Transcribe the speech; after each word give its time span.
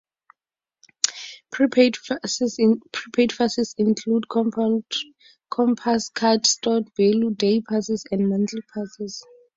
Prepaid 1.51 1.95
fares 1.95 3.75
include 3.77 4.25
Compass 4.27 6.09
Card 6.09 6.47
Stored 6.47 6.89
Value, 6.97 7.29
DayPasses, 7.35 8.05
and 8.09 8.27
Monthly 8.27 8.61
Passes. 8.73 9.21